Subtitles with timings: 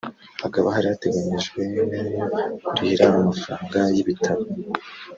[0.43, 1.59] Hakaba hari hateganijwe
[2.65, 4.43] kurihira amafaranga y’ibitaro